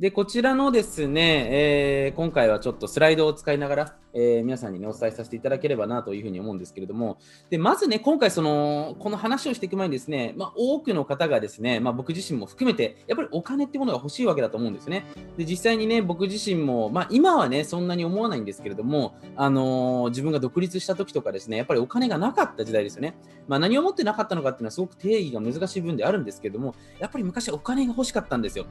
[0.00, 7.18] で、こちらのですね、えー今回はちょっとスライドを使いながら、えー皆さんに、ね、お伝えさせていただければなというふうに思うんですけれども、
[7.50, 15.04] でまずね、今回その、この話をしていく前にですね、まあ、多くの方がですね、まあ、僕自身も含めて、やっぱりお金ってものが欲しいわけだと思うんですね。
[15.36, 23.16] で、実際にね、僕自身も、まあ、今はね、そんなに思わないんですけれども、あのー自分が独立した時とかですね、やっぱりお金がなかった時代ですよね。
[23.48, 28.66] まあ、何をもってなかったのかっていうのはすごく定義が難しい分であるんですけれども、やっぱり昔はお金が欲しかったんですよ。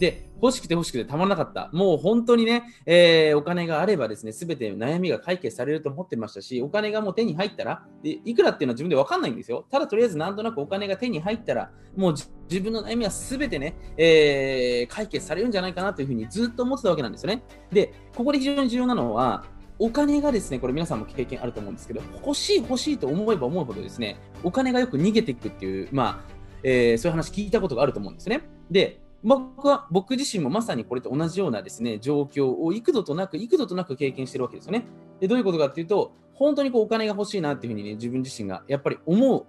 [0.00, 1.70] で、欲しくて欲しくてたまらなかった。
[1.72, 9.64] もう本当にね、えーお金があればですね、すべて悩みが解決されると思ってましたし、お金がもう手に入ったら、でいくらっていうのは自分で分かんないんですよ。
[9.70, 12.14] ただとりあえずなんとなくお金が手に入ったら、もう
[12.50, 17.44] 自分の悩みはすべてね、えー解決されるんじゃないかなというふうにずっと思ってたわけなんですよね。
[17.70, 19.44] で、ここで非常に重要なのは、
[19.78, 26.32] お金がですね、これ皆さんも経験あると思うんですけど、欲しい欲しいと思えば思うほどですね、お金がよく逃げていくっていう、まあ、
[26.62, 28.42] えーそういう話聞いたことがあると思うんですね。
[28.70, 34.84] で、僕は僕自身もまさにこれと同じようなですね状況を幾度となく幾度となく経験してるわけですよね。
[35.20, 39.46] でどういうことかっていうと本当にこうお金が欲しいなっていうふうにね自分自身がやっぱり思う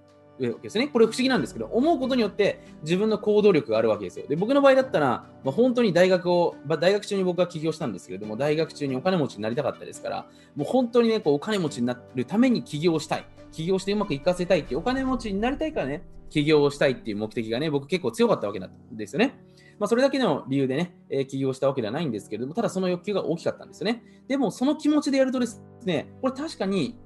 [0.47, 0.87] わけですね。
[0.87, 4.27] これ不思議なんですけど思うことによって自分の行動力があるわけですよ。
[4.27, 19.35] で僕の場合だったら、まあ、本当に大学を、まあ、大学中に僕は起業したんですけれども大学中にお金持ちになりたかったですからもう本当にねこうお金持ちになるために起業したい起業してうまくいかせたいっていうお金持ちになりたいからね起業をしたいっていう目的がね僕結構強かったわけなんですよね。
[19.83, 24.01] まあ、それだけの理由でね、えー起業したわけではないんですけれども、ただその欲求が大きかったんですよね。
[24.29, 26.97] でも、その気持ちでやるとですね、これ確かに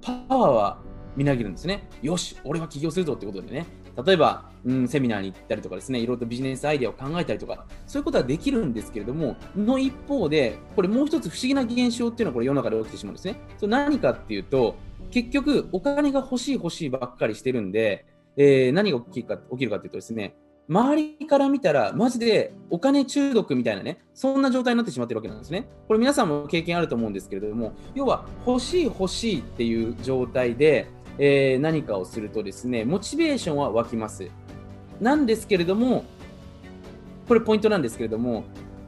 [0.00, 0.82] パワーは
[1.16, 1.88] みなぎるんですね。
[2.02, 3.66] よし、俺は起業するぞってことでね、
[4.06, 13.40] 例えば、うん、セミナーに行ったりとかですね、いろいろとビジネスアイデアを考えたりとか、そういうことはできるんですけれども、の一方で、これもう一つ不思議な現象っていうのはこれ世の中で起きてしまうんですね。
[13.56, 14.76] それ何かっていうと、
[15.10, 20.36] 結局、お金が欲しい欲しいばっかりしてるんで、えー何が起きるか起きるかっていうとですね、
[20.70, 25.68] 周りから見たら、マジでお金中毒みたいなね、そんな状態になってしまってるわけなんですね。
[25.88, 30.86] これ皆さんも経験あると思うんですけれども、要は欲しい欲しいっていう状態で、
[31.18, 34.30] えー何かをするとですね、モチベーションは湧きます。
[35.00, 36.04] なんですけれども、
[37.26, 38.44] これポイントなんですけれども、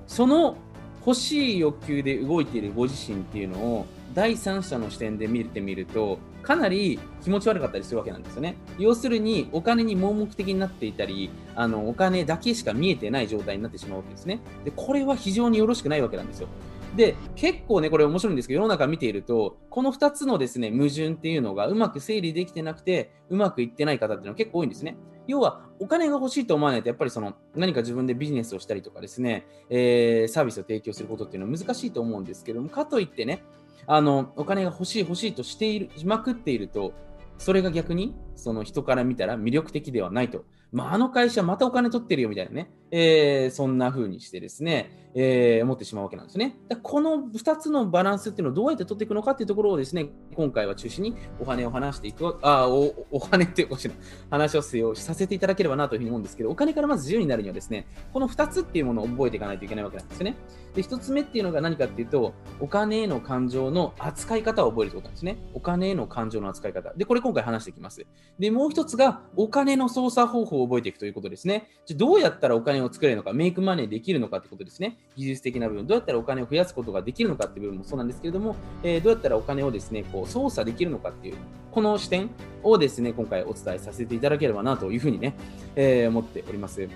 [0.07, 0.57] その
[1.05, 8.57] 欲しい欲求で動いているご自身っていうのを第三者の視点で見てみると、かなり気持ち悪かったりするわけなんですよね。
[8.79, 14.41] 要するに、お金に盲目的になっていたり、あのお金だけしか見えてない状態になってしまうわけですね。
[14.65, 16.49] で、これは非常によろしくないわけなんですよ。
[16.97, 24.97] で、結構ね、これ面白いんですけど、世の中見ていると、この2つのですね、矛盾っていうのがうまく整理できてなくて、うまくいってない方っていうのは結構多いんですね。
[25.27, 33.43] 要は、お金が欲しいと思わないと、やっぱりその何か自分でビジネスをしたりとかですね、えーサービスを提供することっていうのは難しいと思うんですけども、かといってね、
[33.87, 36.93] あのお金が欲しい欲しいとしているしまくっていると、
[37.39, 40.45] それが逆にその人から見たら魅力的ではないと。
[40.71, 46.59] まあ、あの会社またお金取ってるよみたいなね、えーそんな風にしてですね、えー思ってしまうわけなんですね。
[46.69, 53.95] だこの2つのバランスっていうのをどうやって取っていくのかっていうところをですね、今回は中心にお金を話していく、あお お金っておかしいな
[54.31, 60.37] 話をさせていただければなというふうに思うんですけど、お金からまず自由になるにはですね、この2つっていうものを覚えていかないといけないわけなんですね。
[60.75, 65.39] で、1つ目っていうのが何かっていうと、お金への感情の扱い方を覚えるということなんですね。
[65.55, 66.93] お金への感情の扱い方。
[66.95, 68.05] で、これ今回話していきます。
[68.39, 71.69] で、もう1つが、お金の操作方法を覚えていくということですね。
[71.87, 74.97] じゃどうやったらお金を作れるのか、メイクマネーできるのかってことですね。
[75.17, 81.37] 技術的な部分、どうやったらお金を増やすことができるのかっていう部分もそうなんですけれども、えーどうやったらお金をですね、こう操作できるのかっていう、
[81.71, 82.31] この視点
[82.63, 85.35] をですね、今回お伝えさせていただければなというふうにね、
[85.77, 86.89] えー思っております。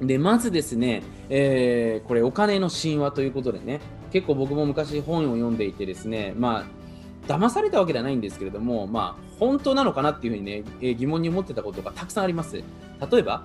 [0.00, 3.80] で、まずですね、えーこれお金の神話ということでね、
[4.12, 6.82] 結構僕も昔本を読んでいてですね、まあ、
[7.28, 12.56] 騙されたわけではないんですけれども、まあ、本当なのかなっていうふうにね、え疑問に思ってたことがたくさんあります。
[13.10, 13.44] 例えば、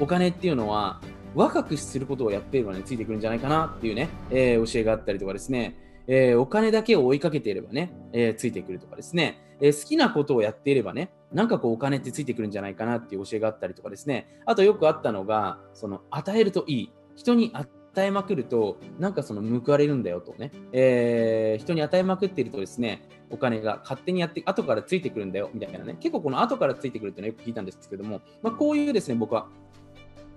[0.00, 1.00] お金っていうのは、
[1.34, 29.48] 若くすることをやっていればね、ついてくるんじゃないかなっていうね、えー教えがあったりとかですね、えーお金だけを追いかけていればね、えーついてくるとかですね、え好きなことをやっていればね、なんかこうお金ってついてくるんじゃないかなっていう教えがあったりとかですね、あとよくあったのが、その与えるといい、人に与えまくると、なんかその報われるんだよとね、え、人に与えまくっているとですね、お金が勝手にやって、後からついてくるんだよみたいなね、結構この後からついてくるっていうのはよく聞いたんですけども、まあ、こういうですね、僕は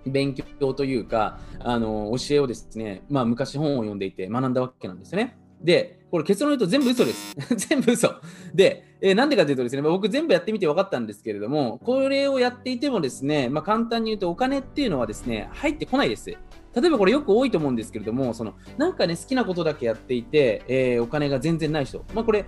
[0.06, 5.36] 勉強というか、あの教えをですね、まあ、昔本を読んでいて学んだわけなんですよね。
[5.62, 7.34] で、これ結論言うと全部嘘です。
[7.68, 8.14] 全部嘘。
[8.54, 16.30] で、えー、なんでかというとですね、僕全部やってみて分かったんですけれども、これをやっていてもですね、まあ、簡単に言うとお金っていうのはですね、入ってこないです。
[16.30, 16.36] 例
[16.86, 22.44] えばこれよく多いと思うんですけれども、そのなんかね、好きなことだけやっていて、えー、お金が全然ない人、まあ、これ、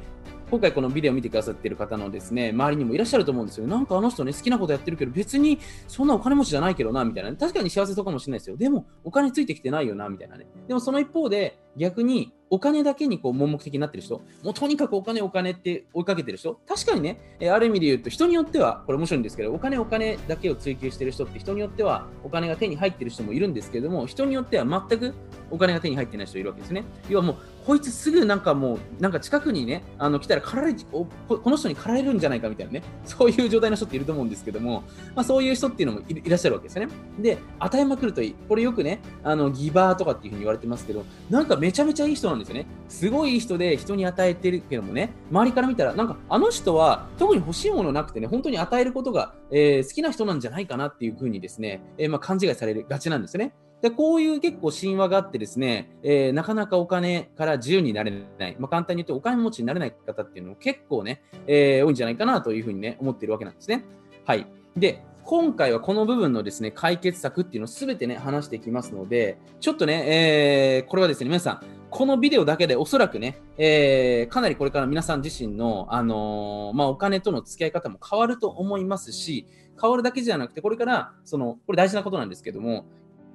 [0.50, 3.66] 今回このビデオを見てくださっている方のですね、周りにもいらっしゃると思うんですよ。
[3.66, 5.58] なんかあの人ね、好きなことやってるけど、別に
[5.88, 8.56] そんなお金持ちじゃないけどな、みたいな、確かに幸せそうかもしれないですよ。
[8.56, 10.46] でも、お金ついてきてないよな、みたいなね。
[10.68, 25.14] でもその一方で、逆にお金だけにこう盲目的になってる人、もうとにかくお金お金って追いかけてる人、確かにね、えある意味で言うと人によっては、これ面白いんですけど、お金お金だけを追求してる人って人によってはお金が手に入ってる人もいるんですけども、人によっては全く
[25.50, 26.84] お金が手に入ってない人いるわけですね。
[27.08, 31.08] 要はもう、こいつすぐなんかもう、なんか近くにね、あの来たら狩られこ
[31.50, 34.84] の人に狩られるんじゃないかみたいなね、 そういう状態の人っていると思うんですけども、
[35.14, 36.92] まあ、そういう人っていうのもいらっしゃるわけですよね。
[37.18, 38.34] で、与えまくるといい。
[38.48, 42.66] これよくね、あのギバーとかっていうふうに言われてますけど、なんかめちゃめちゃいい人なんですよね。
[42.88, 53.54] すごいいい人で人に与えてるけどもね、周りから見たら、なんかあの人は特に欲しいものなくてね、本当に与えることが、えー、好きな人なんじゃないかなっていうふうにですね、えー、まあ、勘違いされるがちなんですよね。
[53.84, 63.84] でこういう結構神話があってですね、えー、なかなかお金から自由になれない、まあ、簡単に言うとお金持ちになれない方っていうのも結構ね、えー、多いんじゃないかなというふうにね、思っているわけなんですね。
[64.24, 64.46] はい。
[64.74, 71.60] で、今回はこの部分のですね、解決策っていうのをすべてね、話していきますので、ちょっとね、えー、これはですね、皆さん、
[71.90, 79.46] このビデオだけでおそらくね、えー、かなりこれから皆さん自身の、あのー、まあ、お金との付き合い方も変わると思いますし、
[79.78, 82.86] 変わるだけじゃなくて、これから、その、これ大事なことなんですけども、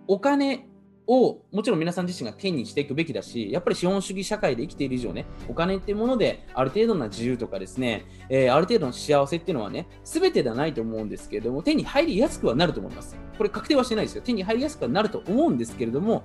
[0.10, 0.68] お金
[1.06, 13.16] をもちろん皆さん自身が手にしていくべきだし、やっぱり資本主義社会で生きている以上ね、お金っていうものである程度な自由とかですね、えー、ある程度の幸せっていうのはね、すべてではないと思うんですけれども、手に入りやすくはなると思います。
[13.38, 14.24] これ確定はしてないですよ。
[14.24, 16.24] 手に入りやすくはなると思うんですけれども、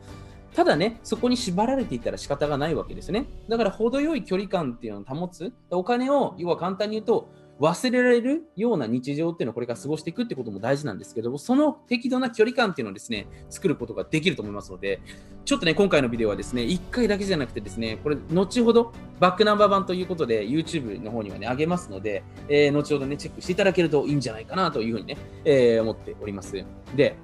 [0.55, 3.27] ただね、そこに縛られていたら仕方がないわけですね。
[3.51, 5.53] だから程よい距離感っていうのを保つ。
[5.69, 7.29] お金を、要は簡単に言うと、
[7.61, 15.01] 忘れられるような日常っていうのをこれから過ごしていくってことも大事なんですけど、その適度な距離感っていうのをですね、作ることができると思いますので、
[15.45, 26.65] ちょっとね、今回のビデオはですね、1回だけじゃなくてですね、これ、後ほどバックナンバー版ということで、YouTube の方にはね、上げますので、えー、後ほどね、チェックしていただけるといいんじゃないかなというふうにね、えー、思っております。
[26.97, 27.17] で、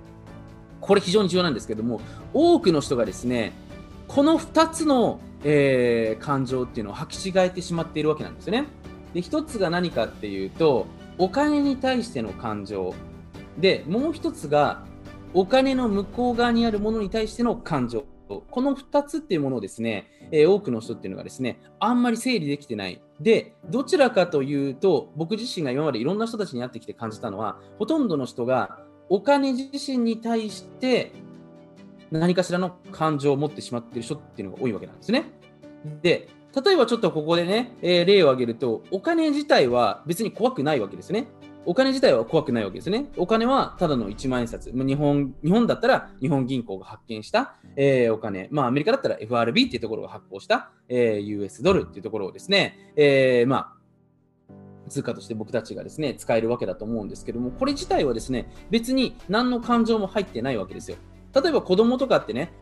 [0.80, 2.00] これ非常に重要なんですけども、
[2.32, 3.52] 多くの人がですね、
[4.06, 8.66] この2つの、えー、感情っていうのを履き違えてしまっているわけなんですよね。
[9.14, 10.86] で1つが何かっていうと
[11.18, 12.94] お金に対しての感情。
[13.58, 14.84] でもう1つが
[15.34, 18.04] お金の向こう側にあるものに対しての感情。
[18.28, 23.02] この2つっていうものをですね、えー、多くの人っていうのがですねあんまり整理できてない。
[23.20, 28.78] でどちらかというと僕自身が今までいろんな人たちに会ってきて感じたのはほとんどの人が
[29.08, 31.12] お金自身に対して
[32.10, 35.24] 何かしらの感情を持ってしまっている人っていうのが多いわけなんですね。
[36.02, 36.28] で
[36.64, 41.28] 例えばちょっとここでね、えー、例を挙げると、お金自体は別に怖くないわけですね。
[41.66, 43.06] お金自体は怖くないわけですね。
[43.16, 44.72] お金はただの1万円札。
[44.72, 48.48] 日本日本だったら日本銀行が発見した、えー、お金。
[48.50, 53.80] まあアメリカだったら FRB っていうところが発行した、えー、US ドルっていうところをですね、えー、まあ
[54.88, 60.96] 通貨として僕たちがですね、使えるわけだと思うんですけども、これ自体はですね、別に何の感情も入ってないわけですよ。
[61.32, 62.52] 例えば子供とかってね、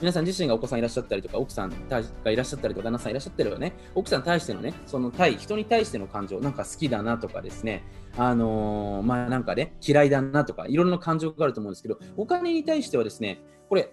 [0.00, 7.84] 皆さん自身がお子さんいらっしゃったりとか、奥さんがいらっしゃったりとか、旦那さんいらっしゃってるよね、奥さんに対してのね、その対、人に対しての感情、なんか好きだなとかですね、
[8.16, 13.92] あのー、まあなんかね、嫌いだなとか、いろんな感情があると思うんですけど、お金に対してはですね、これ、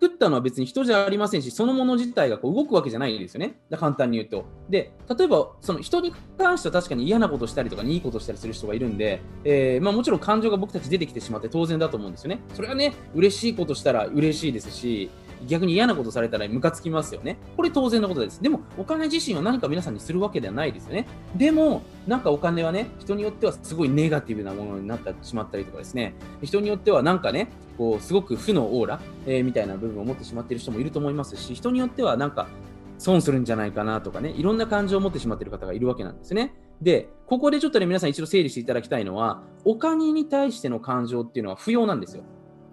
[0.00, 3.54] 作ったのは別に人じゃありませんし、そのもの自体がこう動くわけじゃないですよね。
[3.78, 4.44] 簡単に言うと。
[4.68, 12.40] で、例えば、その人に関しては確かに嫌なことしたりとか、いいことしたりする人がいるんで、えー、まあ、もちろん感情が僕たち出てきてしまって当然だと思うんですよね。
[12.54, 15.10] それはね、嬉しいことしたら嬉しいですし、
[15.46, 17.38] 逆に嫌なことされたらムカつきますよね。
[17.56, 18.42] これ当然のことです。
[18.42, 21.06] でも、お金自身は何か皆さんにするわけではないですよね。
[21.36, 27.48] でも、なんかお金はね、人によってはすごいネガティブなものになってしまったりとかですね、人によってはなんかね、
[27.78, 32.48] こう、すごく負のオーラ、えー、みたいな部分を持ってしまっている人もいると思いますし、人によってはなんか、
[32.96, 36.54] 損するんじゃないかなとかね、いろんな感情を持ってしまっている方がいるわけなんですね。
[36.80, 42.22] で、ここでちょっとね、皆さん一度整理していただきたいのは、お金に対しての感情っていうのは不要なんですよ。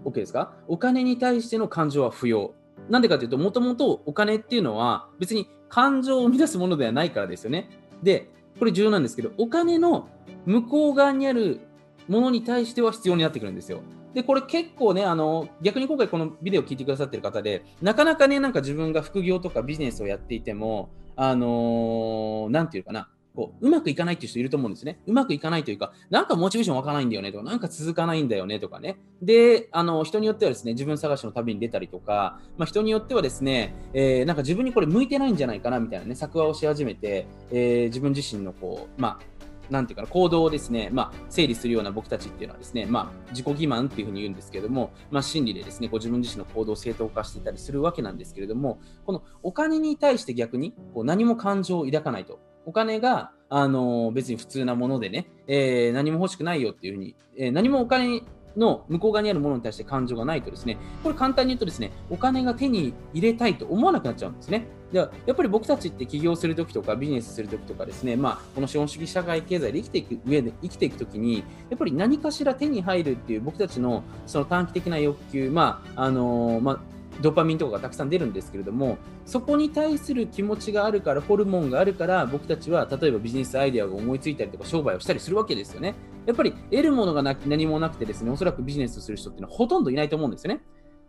[0.06, 0.54] OK ですか？
[0.68, 2.54] お金に対しての感情は不要。
[2.90, 7.70] なんでかというと、もともとお金っていうのは別に感情を生み出すものではないからですよね。
[8.04, 10.10] で、これ重要なんですけど、お金の
[10.46, 11.62] 向こう側にある
[12.08, 13.82] ものに対しては必要になってくるんですよ。
[14.14, 25.00] で、これ結構ね、あの、逆に今回このビデオを聞いてくださってる方で、なかなかね、なんか自分が副業とかビジネスをやっていても、あのー、なんていうかな、こううまくいかないっていう人いると思うんですね。
[25.08, 28.98] うまくいかないというか、なんかモチベーション湧かないんだよねとか、なんか続かないんだよねとかね。
[29.22, 39.32] で、あの人によってはですね、自分探しの旅に出たりとか、まあ、人によってはですね、えー、なんか自分にこれ向いてないんじゃないかなみたいなね、作話をし始めて、えー、自分自身のこう、まあ、
[39.72, 52.40] なんていうかな、行動をですね、まあ、整理するような僕たちっていうのはですね、まあ、自己欺瞞っていうふうに言うんですけれども、まあ、心理でですね、ご自分自身の行動を正当化してたりするわけなんですけれども、このお金に対して逆にこう何も感情を抱かないと。
[52.66, 58.22] お金が、あの別に普通なものでね、えー、何も欲しくないよっていうふうに、えー、何もお金
[58.56, 64.66] の向こう側にあるものに対して感情がないとですね、これ簡単に言うとですね、お金が手に入れたいと思わなくなっちゃうんですね。
[64.92, 71.40] でやっぱり僕たちって起業するときとかビジネスするときとかですね、まあ、この資本主義社会経済で生きていく上で生きていくときに、
[71.70, 76.80] やっぱり何かしら手に入るっていう僕たちのその短期的な欲求、まああの、まあ
[77.22, 85.96] ドパミンとかがたくさん出るんですけれども、そこに対する気持ちがあるから、ホルモンがあるから、僕たちは例えばビジネスアイデアが思いついたりとか、商売をしたりするわけですよね。
[86.26, 90.62] やっぱり得るものがな何もなくてですね、おそらくビジネスをする人っていうのはほとんどいないと思うんですよね。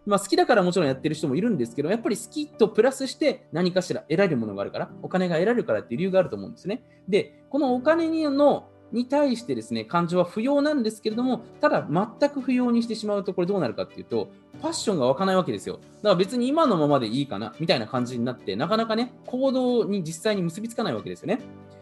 [0.04, 6.82] まあ、好きだからもちろんやってる人もいるんですけど、やっぱり好きとプラスして何かしら得られるものがあるから、お金が得られるからっていう理由があると思うんですね。
[7.08, 14.30] で、このお金のに対してですね、感情は不要なんですけれども、ただ全く不要にしてしまうと、これどうなるかっていうと、
[14.60, 15.76] パッションが湧かないわけですよ。
[15.76, 21.40] だから別に今のままでいいかな、みたいな感じになって、なかなかね、行動に実際に結びつかないわけですよね。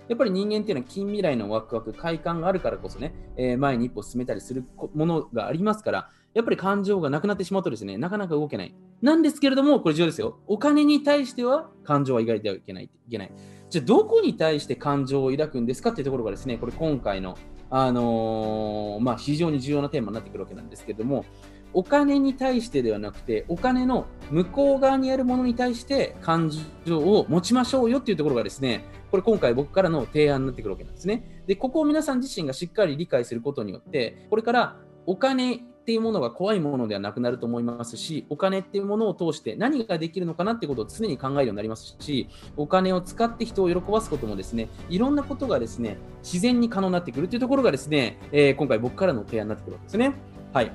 [0.09, 8.75] やっぱり人間っていうのは近未来のワクワク、快感があるからこそね、えー、前に一歩進めたりするものがありますから、やっぱり感情がなくなってしまうとですね、なかなか動けない。
[9.03, 10.39] なんですけれども、これ重要ですよ。
[10.49, 12.85] お金に対しては感情は描いてはいけない。
[12.85, 13.33] いけない
[13.71, 17.39] じゃあ、どこに対して感情を抱くんですかっていうところがですね、これ今回の、
[17.71, 21.25] あのー、まあ、非常に重要なテーマになってくるわけなんですけども、
[21.73, 26.51] お金に対してではなくて、お金の向こう側にあるものに対して感
[26.85, 31.45] 情を持ちましょうよっていうところがですね、これ今回僕からの提案になってくるわけなんですね。
[31.47, 50.15] で、ここを皆さん自身がしっかり理解することによって、これからお金っていうものが怖いものではなくなると思いますし、お金っていうものを通して何ができるのかなってことを常に考えるようになりますし、お金を使って人を喜ばすこともですね、いろんなことがですね、自然に可能になってくるっていうところがですね、えー、今回僕からの提案になってくるわけですね。
[50.53, 50.71] はい。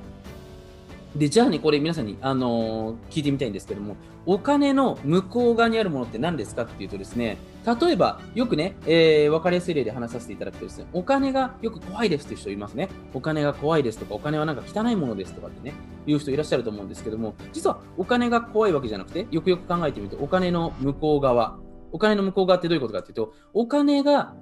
[1.16, 3.96] で、じゃあね、これ皆さんに、あのー、聞いてみたいんですけども、
[4.26, 12.90] お金の向こう側にあるものって何ですかっていうとですね、例えば、よくね、えー、分かりやすい例で話させていただくとですね、お金がよく怖いですっていう人いますね。
[13.14, 15.74] お金が怖いですとか、お金はなんか汚いものですとかってね、
[16.06, 21.58] いう人いらっしゃると思うんですけども、実はお金が怖いわけじゃなくて、よくよく考えてみると、お金の向こう側、
[21.92, 24.36] お金の向こう側ってどういうことかっていうと、お金が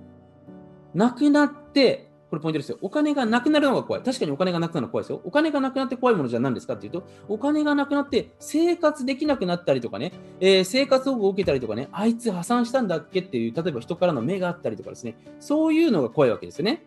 [0.94, 2.80] なくなって、これポイントですよ。
[2.82, 4.02] お金がなくなるのが怖い。
[4.02, 5.22] 確かにお金がなくなるのが怖いですよ。
[5.24, 13.20] お金がなくなって怖いものじゃ何ですかっていうと、お金がなくなって生活できなくなったりとかね、えー、生活保護を受けたりとかね、あいつ破産したんだっけ？
[13.20, 16.84] っていう、例えば人からの目があったりとかですね、そういうのが怖いわけですよね。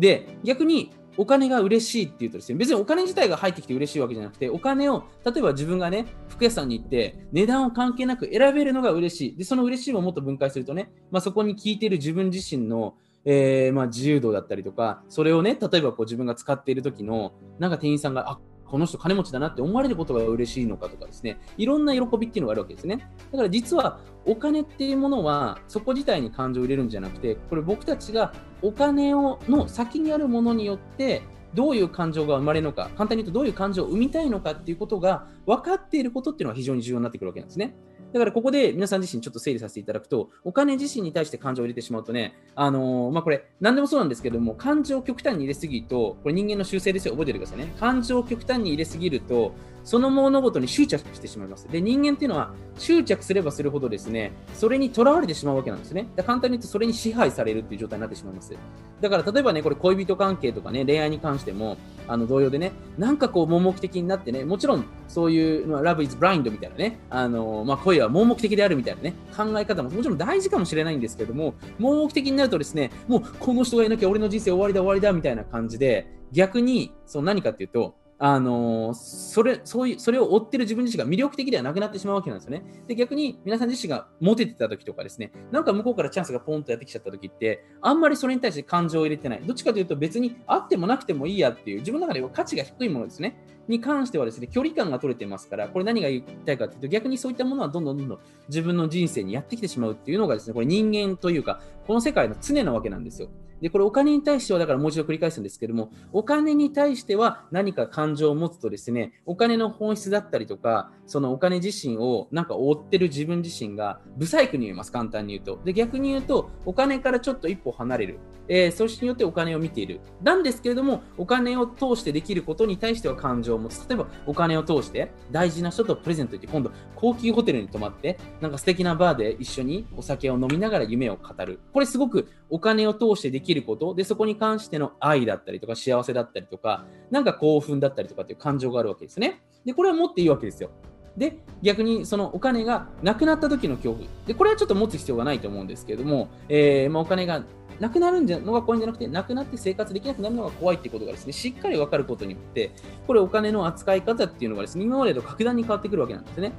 [0.00, 9.36] で、逆にお金が嬉しいっていうとですね、別にお金自体が入ってきて嬉しいわけじゃなくて、お金を、例えば自分がね、服屋さんに行って、値段を関係なく選べるのが嬉しい。
[9.36, 12.94] で、その嬉しいをもっと分解するとね、まあ、そこに聞いている自分自身の
[13.30, 23.06] えー、まあ、自由度だったりとか、それをね、例えばこう自分が使っている時の、なんか店員さんが、あこの人金持ちだなって思われることが嬉しいのかとかですね、いろんな喜びっていうのがあるわけですね。
[23.30, 28.32] だから実はお金っていうものはそこ自体に感情を入れるんじゃなくて、これ僕たちが
[28.62, 31.22] お金をの先にあるものによって
[31.54, 37.76] どういう感情が生まれるのか、簡単に言うとどういう感情を生みたいのかっていうことが分かっていることっていうのは非常に重要になってくるわけなんですね。
[38.12, 47.74] だからここで皆さん自身ちょっと整理させていただくと、お金自身に対して感情を入れてしまうとね、あのー、まあ、これ、何でもそうなんですけども、感情を極端に入れすぎると、これ人間の習性ですよ、覚えておいてくださいね。
[47.78, 49.52] 感情を極端に入れすぎると、
[49.88, 51.66] その物事に執着してしまいます。
[51.66, 56.08] で、人間っていうのは執着すればするほどですね、それにとらわれてしまうわけなんですね。
[56.14, 58.52] だ簡単に言うとそれに支配されるっていう状態になってしまいます。
[59.00, 82.64] だから例えばね、これ恋人関係とかね、恋愛に関しても、あの同様でね、なんかこう盲目的になってね、もちろんそういう、まあ、Love is blind みたいなね、あのまあ、恋は盲目的であるみたいなね、考え方ももちろん大事かもしれないんですけども、盲目的になるとですね、もうこの人がいなきゃ俺の人生終わりだ終わりだみたいな感じで、逆にその何かっていうと、あのそれそういうそれを追ってる自分自身が魅力的ではなくなってしまうわけなんですよね。
[82.88, 89.42] で逆に皆さん自身がモテてた時とかですね、なんか向こうからチャンスがポンとやってきちゃった時って、あんまりそれに対して感情を入れてない。
[89.42, 93.36] どっちかというと別にあってもなくてもいいやっていう、自分の中では価値が低いものですね。
[93.68, 103.28] に関してはですね、距離感が取れてますから、これ何が言いたいかというと、逆にそういったものはどんどんどんどん自分の人生にやってきてしまうっていうのがですね、これ人間というか、この世界の常なわけなんですよ。
[103.60, 115.60] で、これお金に対しては、だからもう一度繰り返すんですけども、お金に対しては何か感情を持つとですね、お金の本質だったりとか、そのお金自身をなんか追ってる自分自身が、不細工に言えます、簡単に言うと。
[115.64, 118.18] で、逆に言うと、お金からちょっと一歩離れる。
[118.48, 120.00] えー、そしてによってお金を見ている。
[120.22, 123.86] なんですけれども、お金を通してできることに対しては感情を持つ。
[123.88, 131.60] 例えば、お金を通して大事な人とプレゼント行って、今度、高級ホテルに泊まって、なんか素敵なバーで一緒にお酒を飲みながら夢を語る。
[131.72, 133.94] これすごくお金を通してできること。
[133.94, 139.40] で、そこに関しての愛だったりとか、幸せだったりとか、なんか興奮だったりとかっていう感情があるわけですね。
[139.64, 140.70] で、これは持っていいわけですよ。
[141.16, 144.08] で、逆にそのお金がなくなった時の恐怖。
[144.26, 147.42] で、これはちょっと持つ必要がないと思うんですけれども、えー、まあ、お金が
[147.80, 152.72] なくなるのが怖いんじゃなくて、なくなって生活できなくなるのが怖いってことがですね、しっかり分かることによって、
[153.06, 156.52] これお金の扱い方っていうのがですね、今までと格段に変わってくるわけなんですね。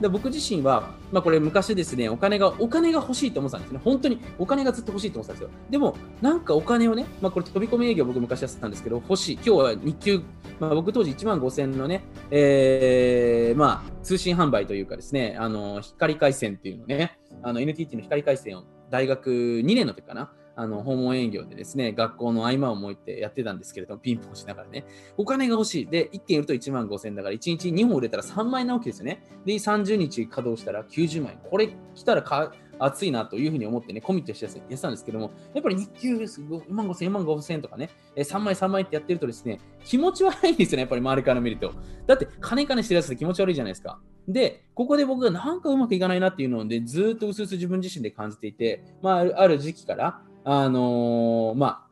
[0.00, 3.80] で僕自身は、まあ、これ昔ですね、お金が、お金が欲しいと思ってたんですね。
[3.84, 5.60] 本当にお金がずっと欲しいと思ってたんですよ。
[5.70, 9.34] でも、なんかお金をね、まあ、これ飛び込み営業僕昔やってたんですけど、欲しい。
[9.34, 10.22] 今日は日給、
[10.58, 24.84] まあ、僕当時1万5000のね、えー、まあ、通信販売というかですね、あの、光回線っていうのね、あの、NTT の光回線を大学2年の時かな、あの訪問営業でですね、学校の合間を設いてやってたんですけれども、ピンポンしながらね、
[25.16, 25.86] お金が欲しい。
[25.86, 29.22] で、1件売ると1万5000だから、1日2本売れたら3万円なわけですよね。
[29.46, 31.38] で、30日稼働したら90万円。
[31.38, 41.72] これ来たらか熱いなというふうに思ってね、コミットしてやってたんですけども、やっぱり日給4万5000、4万5000とかね、3万円、3万円ってやってるとですね、気持ち悪いんですよね、やっぱり周りから見ると。
[42.06, 43.98] だって、金金してるやつって気持ち悪いじゃないですか。
[44.28, 51.90] で、ここで僕がなんかうまくいかないなっていうので、ずっとうすうす自分自身で感じていて、まあ、ある時期から、あのー、まあ、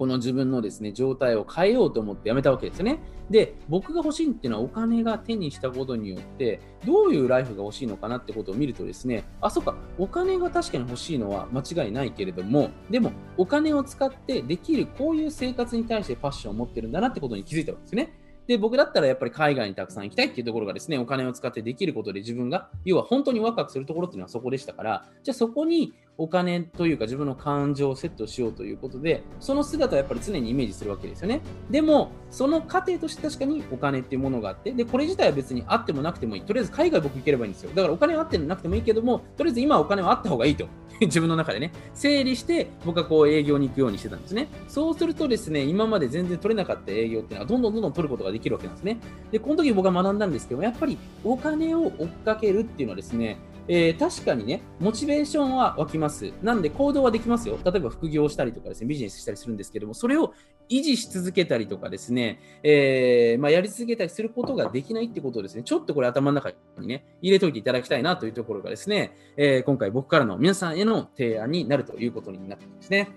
[0.00, 3.00] この自分のですね、状態を変えようと思ってやめたわけですね。
[3.28, 18.14] で、僕が欲しいっていうのはお金が手にしたことによって、どういうライフが欲しいのかなってことを見るとですね、あ、そっか、お金が確かに欲しいのは間違いないけれども、でも、お金を使ってできるこういう生活に対してパッションを持ってるんだなってことに気づいたわけですね。
[18.46, 31.40] で、僕だったらやっぱり海外にたくさん行きたいっていうところがですね、お金を使ってできることで自分が、要は本当にワクワクするところっていうのはそこでしたから、じゃあそこにお金というか自分の感情をセットしようということで、その姿はやっぱり常にイメージするわけですよね。
[31.70, 36.42] でも、その過程として確かにお金っていうものがあって、で、これ自体は別にあってもなくてもいい。
[36.42, 37.70] とりあえず海外僕行ければいいんですよ。
[37.74, 40.68] だからお金はあってなくてもいいけども、とりあえず今お金はあった方がいいと。
[41.00, 44.48] 自分の中でね、整理して僕はこう営業に行くようにしてたんですね。
[44.68, 48.98] そうするとですね、今まで全然取れなかった営業っていうのはどんどんどんどん取ることができるわけなんですね。
[49.30, 53.38] で、この時僕は学んだんですけどやっぱりお金を追っかけるっていうのはですね、
[53.72, 56.32] えー、確かにね、モチベーションは湧きます。
[56.42, 57.56] なんで行動はできますよ。
[57.64, 60.34] 例えば副業したりとかですね、ビジネスしたりするんですけども、それを
[60.68, 73.08] 維持し続けたりとかですね、えー、まあ、やり続けたりすることができないってことをですね、ちょっとこれ頭の中にね、入れといていただきたいなというところがですね、えー、今回僕からの皆さんへの提案になるということになってますね。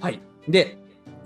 [0.00, 0.20] はい。
[0.48, 0.78] で、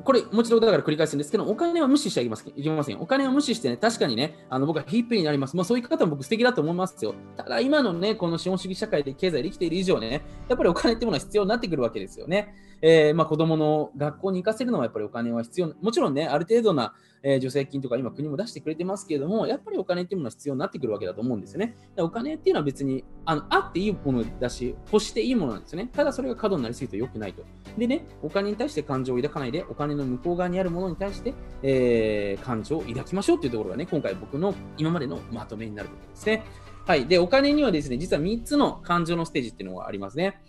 [0.06, 3.00] これ、もちろんだから繰り返すんですけど、お金は無視していきますいけません。
[3.00, 5.56] お金を無視してね、確かにね、あの僕はヒップになります。
[5.56, 7.16] まあ、そういう方も僕素敵だと思いますよ。
[7.36, 12.54] ただ、今のね、この資本主義社会で経済できている以上ね、やっぱりお金ってものは必要になってくるわけですよね。
[12.82, 15.72] えー、まあ、子供の学校に行かせるのはやっぱりお金は必要。
[15.82, 16.94] もちろんね、ある程度な、
[17.28, 21.76] えー、助成金とか今国も出してくれてますけれども、やっぱりお金っていうものは必要になってくるわけだと思うんですよね。
[21.98, 25.90] お金っていうのは別にあのあっていいものだし、欲していいものなんですよね。
[25.92, 27.42] ただそれが過度になりすぎると良くないと。
[27.76, 31.34] でね、お金に対して感情を抱かないで、お金の向こう側にあるものに対して、
[31.64, 36.44] えー、感情を抱きましょうっていうところがね、今回僕の今までのまとめになるところですね。
[36.86, 37.06] はい。
[37.06, 40.40] で、お金にはですね、実は3つの感情のステージっていうのがありますね。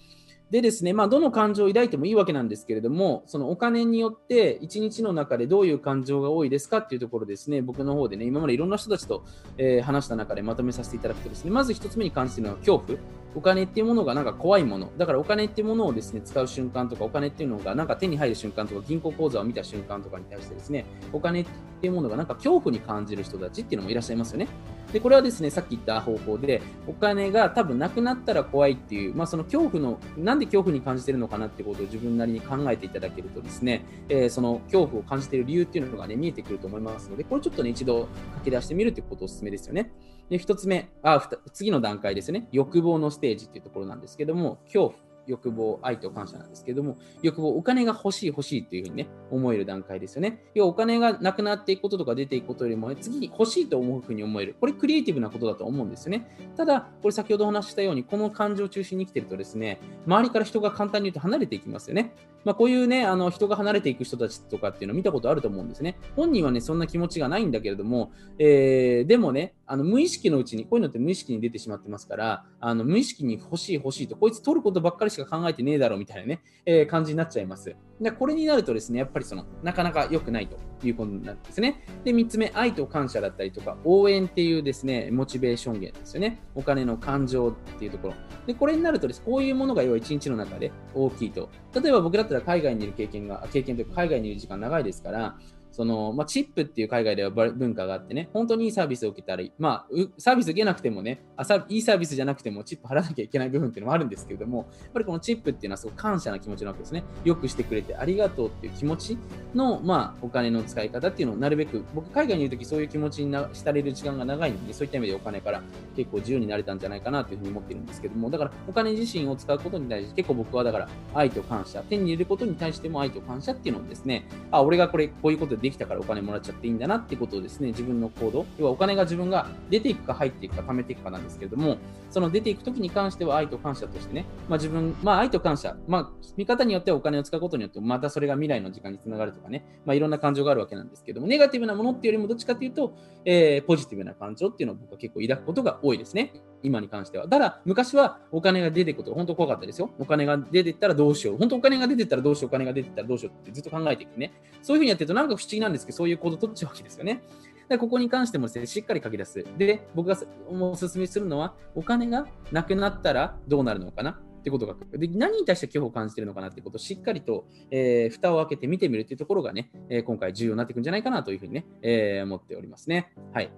[0.52, 9.26] でですね、まあ、どの感情を抱いてもいいわけなんですけれども、そのお金によって1日の中でどういう感情が多いですかっていうところですね、僕の方でね、今までいろんな人たちと、
[9.58, 12.98] えー、話した中でまとめさせていただくとですね、まず1つ目に関しているのは恐怖。
[13.38, 14.92] お金っていうものがなんか怖いもの。
[14.98, 21.46] だからお金っていうものをですね、使う瞬間とか、お金っていうのがなんか手に入る瞬間とか、銀行口座を見た瞬間とかに対してですね、お金っ
[21.80, 24.48] ていうものがなんか恐怖に感じる人たちっていうのもいらっしゃいますよね。
[24.92, 38.08] で、これはですね、さっき言った方法で、お金が多分なくなったら怖いっていう、まあ、その恐怖の、なんで恐怖に感じてるのかなってことを自分なりに考えていただけるとですね、えー、その恐怖を感じている理由っていうのがね、見えてくると思いますので、これちょっとね、一度
[38.40, 39.92] 書き出してみるということをお勧めですよね。
[40.30, 45.08] で、一つ目、あ、次の段階ですね、欲望のステージっていうところなんですけども、恐怖。
[45.28, 50.46] 欲望、愛と感謝なんですけども、欲望、お金が欲しい欲しいっていうふうにね、思える段階ですよね。
[50.56, 54.56] 要はお金がなくなっていくこととか出ていくことよりも、次に欲しいと思うふうに思える。
[54.60, 56.54] これクリエイティブなことだと思うんですよね。
[56.56, 62.14] ただ、これ先ほどお話ししたように、この感情を中心に生きてるとですね、周りから人が簡単に言うと離れていきますよね。
[62.46, 65.98] まあ、こういうね、あの人が離れていく人たちとかっていうのを見たことあると思うんですね。
[66.16, 77.76] 本人はね、そんな気持ちがないんだけれども、えー、でもね、あの無意識のうちに、こういうのって無意識に出てしまってますから、あの無意識に欲しい欲しいと、こいつ取ることばっかりしか考えてねえだろみたいなね、えー、感じになっちゃいます。
[78.00, 81.84] で、これになるとですね、やっぱりその、なかなか良くないということなんですね。
[82.06, 86.42] で、3つ目、愛と感謝だったりとか、応援っていうですね、モチベーション源ですよね。
[86.56, 88.14] お金の感情っていうところ。
[88.46, 91.50] で、これになるとです、こういうものが要は1日の中で大きいと。
[91.74, 95.38] 例えば僕だったら海外にいる経験が、経験というか海外にいる時間長いですから、
[95.78, 99.88] その、まあ、チップっていう海外では文化があってね、本当にいいサービスを受けたら、まあ、
[100.18, 107.04] サービス受けなくてもねあさ、いいサービスじゃなくてもチップ払わなきゃいけない部分っていうのもあるんですけれども、やっぱりこのチップっていうのはすごく感謝な気持ちなわけですね。
[107.24, 109.20] よくしてくれてありがとうっていう気持ち
[109.54, 115.62] の、まあ、お金の使い方っていうのをなるべく、僕、海外にいるときそういう気持ちにな浸れる時間が長いので、そういった意味でお金から
[115.96, 131.78] 結構自由になれたんじゃないかなというふうに思ってるんですけども、だからお金自身を使うことに対して結構僕はだから愛と感謝、手に入れることに対しても愛と感謝っていうのをですね、あ、俺がこれ、こういうことでできたからお金もらっちゃっていいんだなってことをですね、自分の行動、要はお金が自分が出ていくか入っていくか貯めていくかなんですけれども、
[132.10, 146.32] その出ていくときに関しては愛と感謝としてね、まあ自分、まあ愛と感謝、まあ見方によってはお金を使うことによってまたそれが未来の時間につながるとかね、まあいろんな感情があるわけなんですけども、ネガティブなものっていうよりもどっちかというと、えー、ポジティブな感情っていうのを僕は結構抱くことが多いですね。
[146.64, 147.28] 今に関しては。
[147.28, 149.92] ただ、昔はお金が出てくことが本当怖かったですよ。
[150.00, 151.38] お金が出てったらどうしよう。
[151.38, 152.50] 本当お金が出てったらどうしよう。
[152.50, 154.34] お金が出てったらどうしようってずっと考えていてね。
[154.62, 157.22] そういうふうにやってるとなんか不思議なんですけど、そういう行動取っちゃうわけですよね。
[157.70, 159.46] でここに関してもですね、しっかり書き出す。
[159.58, 160.18] で、僕が
[160.50, 164.12] お勧めするのは、お金がなくなったらどうなるのかな？
[164.12, 173.12] ってことがで何に対して恐怖を感じているのかなってことをしっかりと、えー、蓋を開けて見てみるというところがね、えー、今回重要になっていくんじゃないかなというふうにね、えー、思っておりますね。
[173.34, 173.52] はい。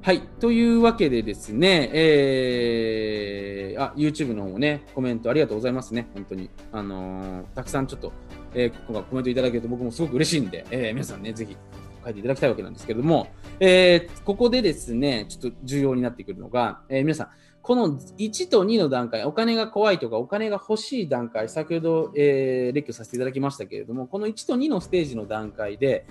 [0.00, 0.22] はい。
[0.40, 6.08] というわけでですね、えー、あ、YouTube の方もね、コメントありがとうございますね。
[6.14, 6.48] 本当に。
[6.72, 8.12] あのー、たくさんちょっと、
[8.54, 11.56] えー、今回コメントいただけると僕もすごく嬉しいんで、えー、皆さんね、ぜひ
[12.04, 13.28] 書いていただきたいわけなんですけれども、
[13.60, 17.28] えー、ここでですね、ちょっと重要になってくるのが、えー、皆さん、
[17.60, 26.06] この1と2の段階、お金が怖いとかお金が欲しい段階、先ほど、えー、列挙させていただきましたけれども、この1と2のステージの段階で、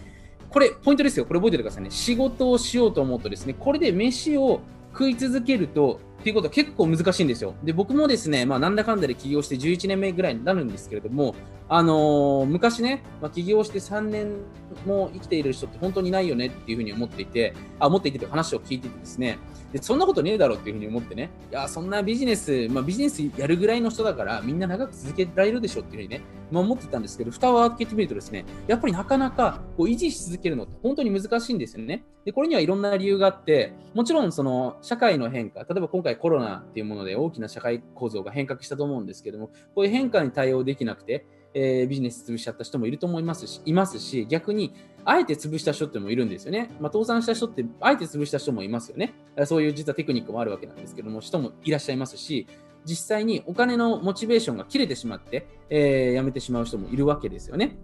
[0.50, 1.26] これ、ポイントですよ。
[1.26, 1.92] これ覚えててくださいね。
[1.92, 7.54] 仕事をしようと思うとですね、これで飯を食い続けると、っていうことは結構難しいんですよ。
[7.64, 11.36] で、僕もですね、まあ、なんだかんだで起業して11年目ぐらいになるんですけれども、
[11.70, 14.38] あのー、昔ね、まあ、起業して3年
[14.86, 19.38] も生きている人って本当にないよねっていうふうに思っていて、あ、思っていてという話を聞いててですね、
[19.72, 32.06] でそんなことねえだろうっていうふうに思ってね、いや、そんなビジネス、まあ、ビジネスやるぐらいの人だから、みんな長く続けられるでしょっていうふうにね、まあ、思ってたんですけど、蓋を開けてみるとですね、やっぱりなかなかこう維持し続けるのって本当に難しいんですよね。
[32.24, 44.74] で、これにはいろんな理由があって、もちろんその社会の変化、例えば今回コロナっていうもので大きな社会構造が変革したと思うんですけども、こういう変化に対応できなくて、えー、ビジネス潰しちゃった人もいると思いますし、いますし、逆に、
[45.06, 46.70] あえて潰した人ってもいるんですよね。
[46.82, 49.14] まあ、倒産した人って、あえて潰した人もいますよね。
[49.46, 52.48] そういう実はテクニックもあるわけなんですけども、人もいらっしゃいますし、
[52.86, 57.78] 実際にお金のモチベーションが切れてしまって、えー、辞めてしまう人もいるわけですよね。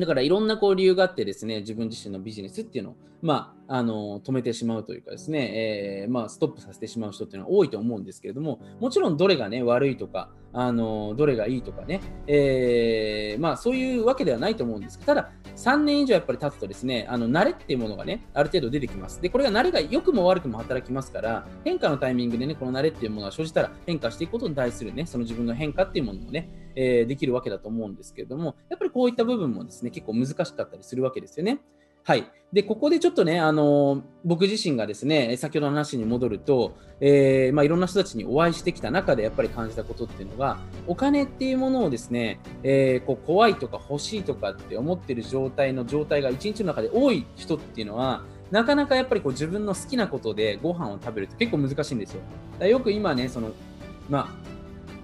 [0.00, 19.20] だからいろんなこう理由があってですね、自分自身のビジネスっていうのを、まあ、あの止めてしまうというかですね、えー、まあ、ストップさせてしまう人っていうのは多いと思うんですけれども、もちろんどれがね、悪いとか、あのどれがいいとかね、えー、まあ、そういうわけではないと思うんですけど、ただ、3年以上やっぱり経つとですね、あの慣れっていうものがね、ある程度出てきます。
[19.20, 31.60] で、これが慣れが良くも悪くも働きますから、変化のタイミングでね、この慣れっていうものが生じたら変化していくことに対するね、その自分の変化っていうものもね、えー、できるわけだと思うんですけれども、やっぱりこういった部分もですね、結構難しかったりするわけですよね。
[32.02, 32.30] はい。
[32.52, 52.22] で、ここでちょっとね、あの僕自身がですね、先ほどの話に戻ると、えー、まあ、いろんな人たちにお会いしてきた中でやっぱり感じたことっていうのが、お金っていうものをですね、えー、こう怖いとか欲しいとかって思ってる状態の状態が一日の中で多い人っていうのは、なかなかやっぱりこう自分の好きなことでご飯を食べるって結構難しいんですよ。
[52.58, 53.52] だよく今ね、その、
[54.08, 54.59] まあ、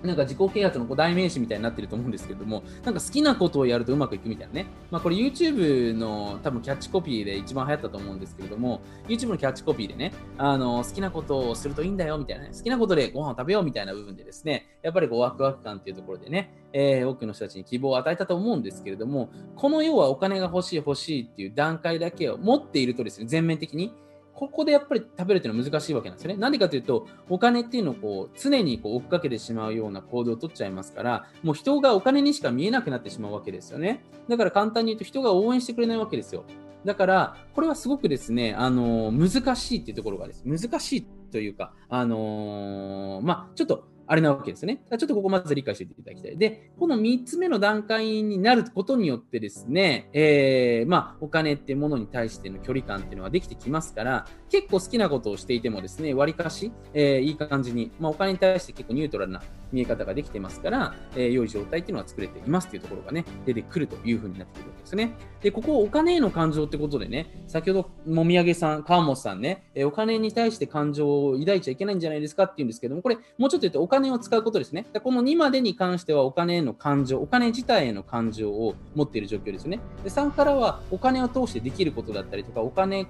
[0.06, 4.66] なんか自己啓発の代名詞みたいになってると思うんですけども、なんか好きなことをやるとうまくいくみたいなね。
[4.90, 23.92] まあこれ YouTube の多分キャッチコピーで一番流行ったと思うんですけれども、YouTube のキャッチコピーでね、あの、好きなことをするといいんだよみたいな、ね、好きなことでご飯を食べようみたいな部分でですね、やっぱりこうワクワク感っていうところでね、えー、多くの人たちに希望を与えたと思うんですけれども、この要はお金が欲しい欲しいっていう段階だけを持っているとですね、全面的に、
[24.36, 26.38] ここでやっぱり食べるっていうのは難しいわけなんですよね。
[26.38, 34.04] なんでかというと、お金っていうのをこう常にこう追っかけてしまうような行動をとっちゃいますから、もう人がお金にしか見えなくなってしまうわけですよね。
[34.28, 36.44] だから簡単に言うと人が応援してくれないわけですよ。
[36.84, 40.44] だから、これはすごくですね、あの難しいっていうところがです。
[40.44, 44.84] 難しいというか、あのー、まあ、ちょっとあれなわけですね。
[44.90, 46.38] ちょっとここまず理解していただきたい。
[46.38, 59.42] で、この3つ目の段階になることによってですね、えー、まあ、お金ってものに対しての距離感っていうのはできてきますから、結構好きなことをしていてもですね、割かし、えー、いい感じに、まあ、お金に対して結構ニュートラルな
[59.72, 65.12] 見え方ができてますから、えー、良い状態っていうのは作れていますっていうところがね、出てくるというふうになってくるわけですね。
[65.40, 74.86] で、ここお金への感情ってことでね、先ほどもみあげさん、川本さんね、えお金に対して感情を抱いちゃいけないんじゃないですかって言うんですけども、これ、もうちょっと言うとお金を使うことですね。
[75.02, 79.80] この2までに関してはお金への感情、お金自体への感情を持っている状況ですね。
[80.04, 83.06] で3からはお金を通してできることだったりとか、お金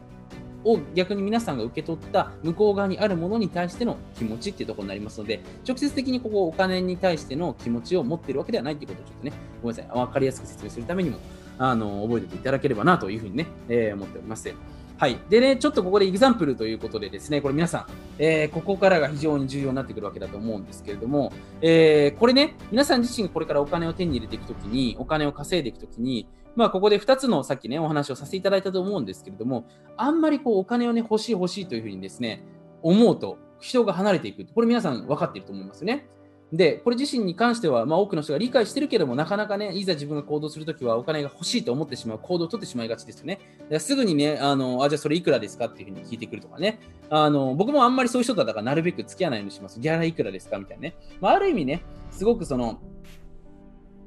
[0.64, 11.18] を逆に皆さんが受け取った向こう側にあるものに対しての気持ちっていうところになりますので、直接的にここお金に対しての気持ちを持っているわけではないっていうことをちょっとね、ごめんなさい、分かりやすく説明するためにも、
[11.58, 14.52] あの覚えておいていただければなというふうにね、えー、思っております。
[14.98, 15.18] はい。
[15.28, 17.86] でね、ちょっとここでエグザンプルということでですね、これ皆さん、
[18.18, 29.66] えー、ここからが非常に重要になってくるわけだと思うんですけれども、えー、これね、皆さん自身がこれからお金を手に入れていくときに、お金を稼いでいくときに、まあ、ここで2つのさっきね、お話をさせていただいたと思うんですけれども、
[29.96, 32.42] あんまりこうお金をね、欲しい欲しいというふうにですね、
[32.82, 34.46] 思うと、人が離れていく。
[34.54, 36.08] これ皆さん分かっていると思いますね。
[36.52, 43.40] で、これ自身に関しては、まあ、多くの人が理解してるけども、なかなかね、いざ自分が行動するときはお金が欲しいと思ってしまう行動を取ってしまいがちですよね。
[43.80, 46.78] すぐにね、あの、あ、じゃあそれいくらですかっていうふうに聞いてくるとかね。
[47.10, 49.80] あの、僕もあんまりそういう人だったからなるべく付き合わないようにします。
[49.80, 50.94] ギャラいくらですかみたいなね。
[51.20, 52.78] まあ、ある意味ね、すごくその、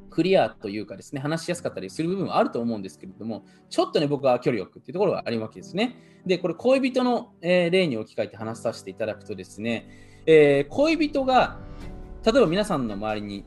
[0.09, 5.95] クリアというかですね、話しやすかったりする部分はあると思うんですけれども、ちょっとね、僕は距離を置くっていうところがあるわけですね。
[6.25, 9.89] で、これ、恋人の、え、例に置き換えて話させていただくとですね、
[10.25, 11.57] えー、恋人が
[12.25, 13.45] 例えば皆さんの周りに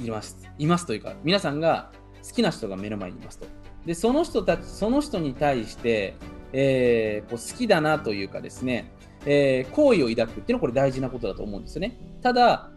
[0.00, 1.92] いますいますというか、皆さんが
[2.26, 3.46] 好きな人が目の前にいますと。
[3.86, 6.14] で、その人たち、その人に対して、
[6.52, 8.92] えー、こう好きだなというかですね、
[9.24, 11.96] えー、好意を抱くっていうのはこれ大事なことだと思うんですよね。
[12.22, 12.70] ただ、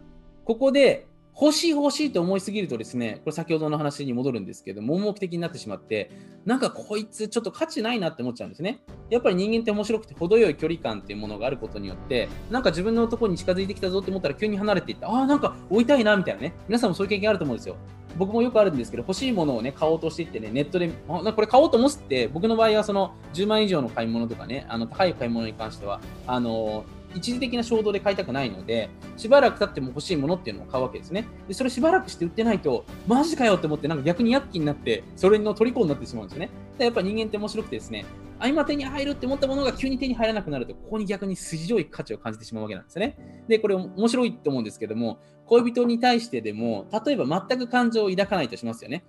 [0.44, 1.05] ここで
[1.38, 6.10] 欲しい欲しいと思いすぎるとですね、これ先ほどの話に戻るんですけど、盲目的になってしまって、
[6.46, 8.80] なんかこいつちょっと価値ないなって思っちゃうんですね。
[9.10, 15.10] やっぱり人間って面白くて程よい距離感っていうものがあることによって、なんか自分のところに近づいてきたぞって思ったら急に離れていった。
[15.10, 16.54] ああ、なんか追いたいなみたいなね。
[16.68, 17.76] 皆さんもそういう経験あると思うんですよ。
[18.16, 31.26] 僕もよくあるんですけど、欲しいものをね、買おうとしていってね、ネットで、あこれ買おうと思って、僕の場合はその10万以上の買い物とかね、あの高い買い物に関しては、あの一時的な衝動で買いたくないので、しばらく経っても欲しいものっていうのを買うわけですね。
[31.48, 36.50] で、それしばらくして売ってないと、マジかよって思って、なんか逆に躍起になって、それの虜になってしまうんですよね。
[36.78, 38.04] で、やっぱ人間って面白くてですね、
[38.38, 43.16] あ、今手に入るって思ったものが急に手に入らなくなると、ここに逆に筋強い価値を感じてしまうわけなんですね。
[43.48, 49.04] で、これ面白いと思うんですけども、恋人に対してでも、例えば全く感情を抱かないとしますよね。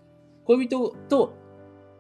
[0.46, 1.34] 恋人と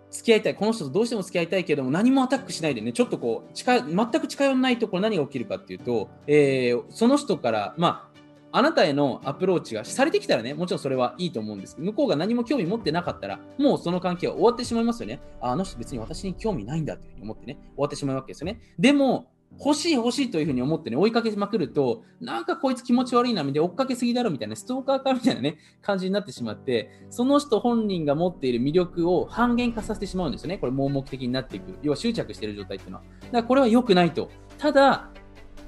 [0.09, 8.17] 付き合いたい、この人とどうしても付き合いたいけども、何もアタックしないでね、ちょっとこう、近全く近寄らないと、これ何が起きるかっていうと、えー、その人から、まあ、
[8.51, 15.19] あなたへのアプローチがされてきたらね、もちろんそれはいいと思うんですけど、向こうが何も興味持ってなかったら、もうその関係は終わってしまいますよね。
[15.41, 18.61] あの人別に私に興味ないんだというふうに思ってね、終わってしまうわけですよね。
[18.79, 19.27] でも、
[19.59, 30.57] 欲しい欲しいというふうに思ってね、追いかけまくると、なんかこいつ気持ち悪いな、みたいな、追っかけすぎだろ、みたいな、ストーカーか、みたいなね、感じになってしまって、その人本人が持っている魅力を半減化させてしまうんですよね。
[30.57, 31.77] これ、盲目的になっていく。
[31.81, 33.03] 要は執着している状態っていうのは。
[33.03, 34.29] だからこれは良くないと。
[34.57, 35.09] ただ、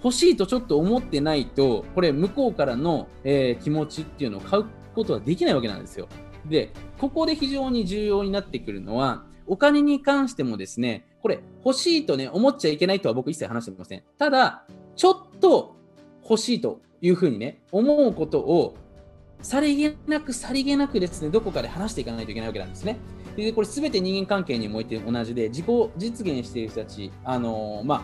[0.03, 6.07] 欲しいとちょっと思ってないと、これ、向こうからの、えー、気持ちっていうのを買うことはできないわけなんですよ。
[6.47, 14.03] で、ここで非常に重要になってくるのは、お金に関してもですね、これ欲しいとね、思っちゃいけないとは僕一切話してません。
[14.17, 14.63] ただ、
[14.95, 15.75] ちょっと
[16.23, 18.75] 欲しいというふうにね、思うことを
[19.41, 22.97] さりげなくさりげなくですね、どこかで話していかないといけないわけなんですね。
[23.35, 25.65] で、これ全て人間関係において同じで、自己
[25.97, 28.03] 実現している人たち、あのー、まあ、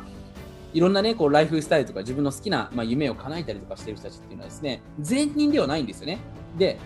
[0.73, 6.17] いろんなね、こう、ライフスタイルとか自分の好きな、まあ、夢を叶えたりとかしている人たちっていうのはですね、善人ではないんですよね。
[6.57, 6.79] で、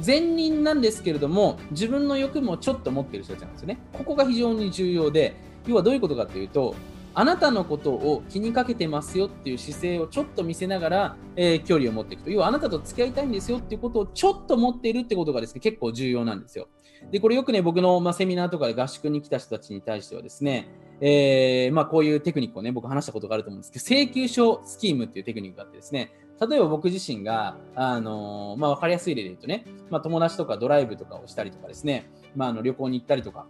[0.00, 3.78] 善人なんですけれども、自分の欲もちょっと持ってる人たちなんですよね。
[3.92, 5.34] ここが非常に重要で、
[5.66, 6.74] 要はどういうことかというと、
[7.12, 12.30] あなたのことを気にかけてますよっていう姿勢をちょっと見せながら、えー、距離を持っていくと。
[12.30, 16.68] 要はあなたと付き合いたいんですよっていうことをちょっと持っているってことがですね、結構重要なんですよ。
[17.10, 20.68] で、これよくね、僕の、まあ、セミナーとかで合宿に来た人たちに対してはですね、
[21.00, 26.12] えー、まあ、こういうテクニックをね、僕話したことがあると思うんですけど、請求書スキームっていうテクニックがあってですね、
[26.48, 33.46] 例えば僕自身が、あのまあ、分かりやすい例で言うとね、まあ、友達とかドライブとかをしたりとかですね、まあ、あの旅行に行ったりとか、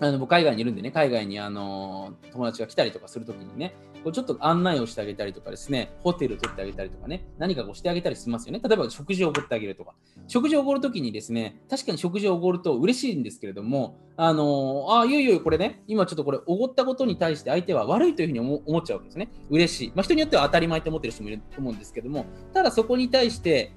[0.00, 8.60] あの僕海外にいるんでね、海外にあの友達が来たりとかするときにね、こうちょっと案内をしてあげたりとかですね、ホテル取ってあげたりとかね、何かこうしてあげたりしますよね。
[8.62, 9.94] 例えば食事をおごってあげるとか。
[10.28, 19.28] 食事をおごるときにですね、確かに食事をおごると嬉しいんですけれども、あの、あ、いよいよこれね、今ちょっとこれおごったことに対して相手は悪いというふうに思っちゃうわけですね。
[19.50, 19.92] 嬉しい。
[19.94, 23.72] まあ、人によっては当たり前と思ってる人もいると思うんですけども、ただそこに対して、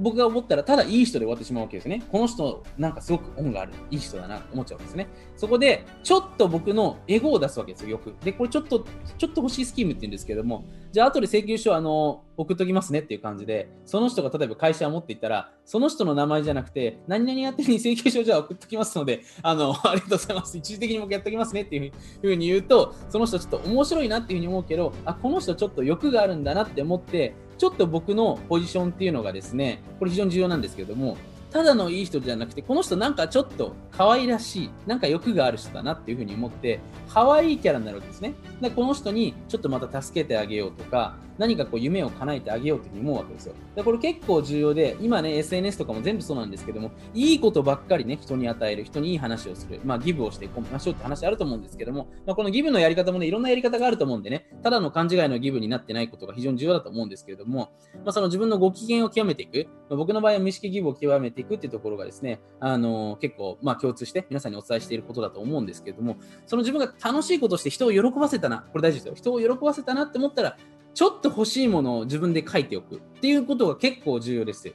[0.00, 2.02] 僕が思ったら、ただいい人で終わってしまうわけですね。
[2.10, 5.08] この人、なんかすごく恩がある、いい人だなと思っちゃうんですね。
[5.36, 8.14] そこで、ちょっと僕のエゴを出すわけですよ、よく。
[8.24, 8.84] で、これちょっと、
[9.18, 20.56] ちょっと欲しいスキームって言うんですけども、じゃあ後で請求書、あの、送っときますねっていう感じで、その人が例えば会社を持っていったら、その人の名前じゃなくて、何々やってるに請求書じゃあ送っときますので、あの、ありがとうございます。
[20.56, 31.18] 一時的に僕やっときますねっていうふうに言うと、その人ちょっと面白いなっていうふうに思うけど、あ、この人ちょっと欲があるんだなって思って、ちょっと僕のポジションっていうのがですね、これ非常に重要なんですけども、
[31.50, 36.80] ただのいい人じゃなくて、この人なんかちょっと可愛らしい、なんか欲がある人だなっていうふうに思って、
[37.12, 38.34] 可愛いキャラになるわけですね。
[38.60, 43.54] で、この人にちょっとまた助けてあげようとか、何かこう夢を叶えてあげようというふうに思うわけですよ。
[43.74, 57.72] でこれ結構重要で、今ね、SNS とかも全部そうなんですけども、いいことばっかりね、人に与える、人にいい話をする、まあ、ギブをしていきましょうって話あると思うんですけども、まあ、このギブのやり方もね、いろんなやり方があると思うんでね、ただの勘違いのギブになってないことが非常に重要だと思うんですけれども、
[58.04, 69.14] まあ、その自分のご機嫌を極めていく、まあ、僕の場合は無意識ギブを極めていくっていうところがですね、あのー、結構、まあ、共通して皆さんにお伝えしていることだと思うんですけれども、その自分が楽しいことして人を喜ばせたな、これ大事ですよ。
[69.14, 70.56] 人を喜ばせたなって思ったら、
[70.94, 74.74] ちょっと欲しいものを自分で書いておくっていうことが結構重要です。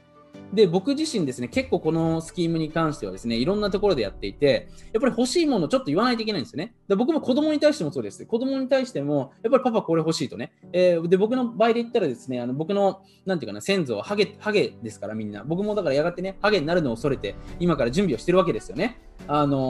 [0.52, 6.74] で、僕自身ですね、結構このスキームに関してはですね、いろんなところでやっていて、やっぱり欲しいものをちょっと言わないといけないんですよね。
[6.88, 8.24] で僕も子供に対してもそうです。
[8.26, 10.52] 子供に対しても、やっぱりパパこれ欲しいとね。
[10.72, 15.42] えー、で、僕の場合で言ったらですね、あの僕の、なんていうかな、先祖はハゲ、ハゲですからみんな。
[15.44, 19.00] 僕もだからやがてね、ハゲになるのを恐れて、今から準備をしてるわけですよね。
[19.28, 19.60] あのー、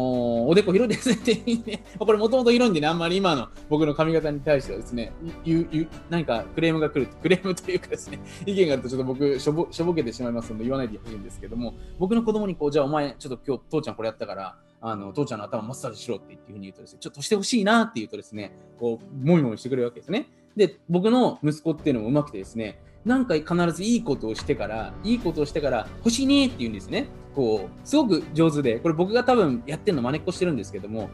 [0.46, 5.12] おでこ広いですねって、 これもともと広いんでね、あんまり今の僕の髪型に対してはですね、
[5.44, 20.28] ゆゆ何かクレームが来る、クレームというかですね、 意見があるとちょっと僕しょぼ、しょぼけてしまいますので言わないでほしいんですけども、僕の子供にこう、じゃあお前、ちょっと今日父ちゃんこれやったから、あの父ちゃんの頭マッサージしろっていうふうに言うとですね、ちょっとしてほしいなって言うとですね、こう、もみもみしてくれるわけですね。
[20.56, 27.06] で、僕の息子っていうのもうまくてですね、なんか必ずいいことをしてから、いいことをしてから、星ねえって言うんですね。
[27.36, 31.08] こう、すごく上手で、これ僕が多分やってるのまねっこしてるんですけども、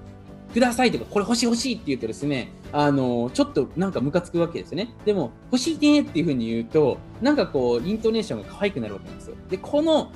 [0.55, 4.95] くださいとか、これ星欲しいって言うとですね、あの、ちょっとなんかムカつくわけですね。
[5.05, 9.37] でも、欲しいねっていうふうに言うと、なんかこう、イントネーションが可愛くなるわけなんですよ。
[9.51, 10.13] で、この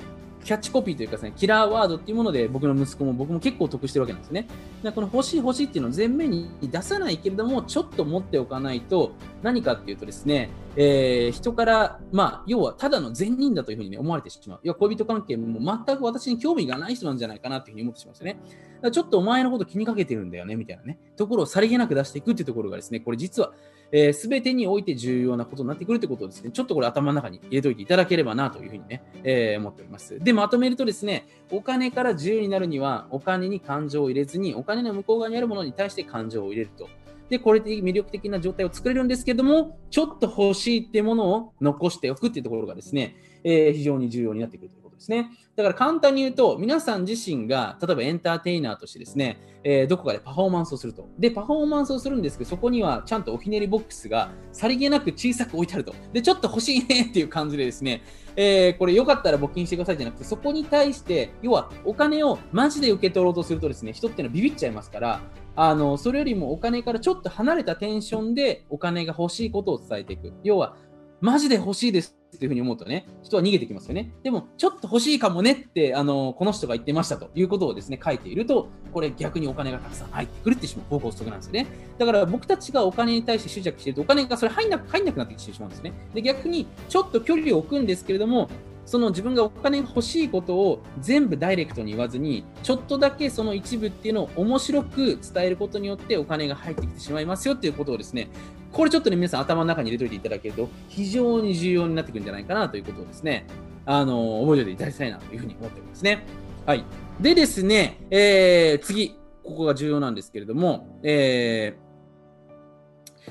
[0.47, 4.47] キャッチコピーというかですね、キラーワードっていうもので僕の息子も僕も結構得してるわけなんですね。
[4.81, 9.11] でこの欲しい欲しいっていうのを前面に出さないけれども、ちょっと持っておかないと、
[9.43, 14.59] 何かっていうとですね、えー、人から、まあ、要はただの善人だというふうに、ね、思われてしまう。
[14.63, 18.39] いや、恋人関係も全く私に興味がない人なんじゃないかなというふうに思ってしまうんですね。
[18.45, 23.51] だからちょっとお前のこと気にかけてるんだよね、みたいなね、ところをさりげなく出していくっていうところがですね、これ実は、
[23.91, 30.19] えー、全てにおいて重要なことになってくるということをですね、ちょっとこれ頭の中に入れておいていただければなというふうにね、えー、思っております。
[30.19, 36.89] で、まとめるとですね、お金から自由になるには、お金に感情を入れずに、お金の向こう側にあるものに対して感情を入れると。
[37.29, 45.31] で、これで魅力的な状態を作れるんですけども、ちょっと欲しいってものを残しておくっていうところがですね、えー、非常に重要になってくるとですね。
[45.55, 51.09] だから簡単に言うと、皆さん自身が、例えばエンターテイナーとしてですね、えー、どこかでパフォーマンスをすると。
[51.17, 55.93] で、パフォーマンスをするんですけど、そこにはちゃんとおひねりボックスがさりげなく小さく置いてあると。
[56.13, 58.03] で、ちょっと欲しいねっていう感じでですね、
[58.35, 65.21] えー、これよかったら募金してくださいじゃなくて、そこに対して、要はお金をマジで受け取ろうとするとですね、人っていうのはビビっちゃいますから、
[65.59, 70.31] あのそれよりもお金からちょっと離れたテンションでお金が欲しいことを伝えていく。
[70.43, 70.77] 要は、
[71.19, 74.11] マジで欲しいですっていうふうに思うとね、人は逃げてきますよね。
[74.21, 81.67] でも、ちょっと欲しいかもねって、あのこの人が言ってましたということをですね、書いていると、これ逆にお金がたくさん入ってくるってしまう方法則なんですよね。
[81.97, 85.93] だから僕たちがお金に対して執着していると、お金がそれ入んなく入んなくなってきてしまうんですね。
[86.13, 88.49] で、逆にちょっと距離を置くんですけれども、
[88.87, 98.29] その自分がお金が欲しいことを全部ダイレクトに言わずに、ちょっとだけその一部っていうのを面白く伝えることによってお金が入ってきてしまいますよっていうことをですね、
[98.71, 103.45] これちょっとね、皆さん頭の中に入れといていただけると、非常に重要になってくるんじゃないかなということをですね、
[103.85, 106.25] あの、覚えておいていただきたいなというふうに思っておりますね。
[106.65, 106.85] はい。
[107.19, 111.77] でですね、えー、次、ここが重要なんですけれども、え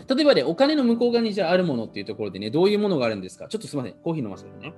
[0.06, 3.48] ー、例えばね、お金の向こう側にじゃああるものっていうところでね、どういうものがあるんですか？
[3.48, 4.74] ちょっとすみません、コーヒー飲ませてね。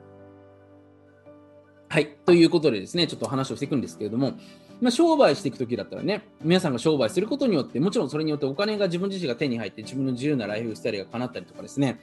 [1.88, 2.16] はい。
[2.26, 4.32] ということでですね、ちょっと話をしていくんですけれども、
[4.80, 11.98] まあ、商売していくときだったらね、皆さんが商売することによって、もちろんそれによってお金が自分自身が手に入って、自分の自由なライフスタイルが叶ったりとかですね、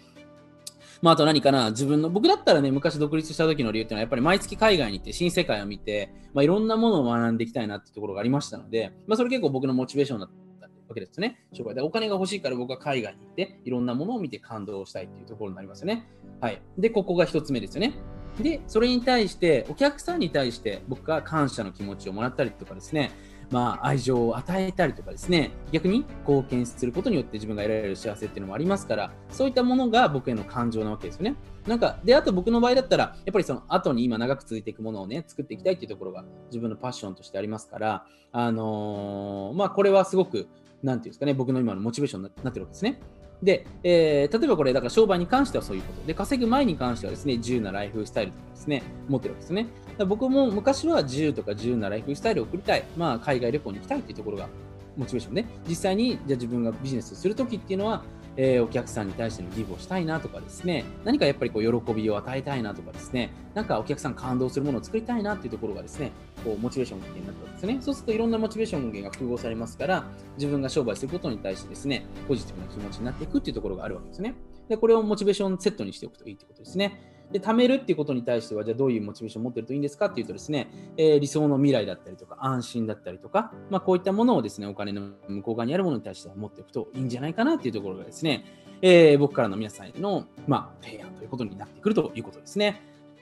[1.01, 11.45] まあ、あと何かな、自分の、僕だったらね、昔独立した時の理由っていうのは、やっぱり毎月海外に行って新世界を見て、まあ、いろんなものを学んでいきたいなっていうところがありましたので、まあ、それ結構僕のモチベーションだったわけですね。
[11.53, 16.07] 商売でお金が欲しいから僕は海外に行って、いろんなものを見て感動したいっていうところになりますよね。
[16.41, 16.61] はい。
[16.77, 17.93] で、ここが一つ目ですよね。
[18.39, 23.11] で、それに対して、お客さんに対して僕が感謝の気持ちをもらったりとかですね、
[23.51, 31.35] まあ、愛情を与えたりとかですね、逆に貢献することによって自分が得られる幸せっていうのもありますから、そういったものが僕への感情なわけですよね。
[31.67, 40.47] なんか、で、あと僕の場合だったら、やっぱりその後に今長く続いていくものをね、作っていきたいっていうところが自分のパッションとしてありますから、あのー、まあ、これはすごく、
[40.83, 42.99] なんていうんですかね、僕の今のモチベーションになってるわけですね。
[43.43, 46.07] で、えー、例えばこれ、だから商売に関してはそういうこと。
[46.07, 49.67] で、稼ぐ前に関してはですね、自由なライフスタイルとかですね、持ってるわけですね。
[50.07, 54.49] 僕も昔は自由とか自由なライフスタイルを送りたい、まあ、海外旅行に行きたいっていうところが
[54.97, 55.45] モチベーションね。
[55.67, 58.03] 実際に、じゃあ自分がビジネスするときっていうのは、
[58.37, 66.11] えー、お客さんに対してのギブをしたいなとかですね、何かやっぱりこう喜びを与えたいなとかですね、なんかお客さん感動するものを作りたいなっていうところがですね、
[66.43, 67.77] こうモチベーション源になったんですね。
[67.81, 70.05] そうするといろんなモチベーション源が複合されますから、
[70.37, 74.35] 自分が商売することに対してですね、ポジティブな気持ちになっていくっていうところがあるわけですね。
[74.67, 77.14] で、これをモチベーションセットにしておくといいってことですね。
[77.31, 88.45] で、貯めるっていうことに対しては、じゃあどういうモチベーションを持ってるといいんですかっていうとですね、えー、理想の未来だったりとか、安心だったりとか、まあ、こういったものをですね、お金の向こう側にあるものに対しては持っておくといいんじゃないかなっていうところがですね、
[88.81, 92.81] えー、僕からの皆さんへの、まあ、提案ということになってくるということですね。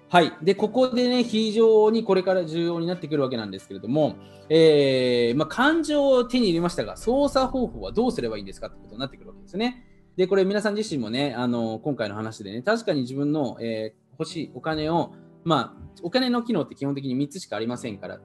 [0.10, 0.32] はい。
[0.44, 4.16] で、ここでね、非常にこれから重要になってくるわけなんですけれども、
[4.50, 9.88] えー、まあ、感情を手に入れましたが、操作方法はどうすればいいんですかってことになってくるわけですね。
[10.16, 15.12] で、これ皆さん自身もね、あの、今回の話でね、確かに自分の、えー、欲しいお金を、
[15.44, 18.20] まあ、お金の機能って基本的に3つしかありませんから、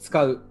[0.00, 0.42] 使う、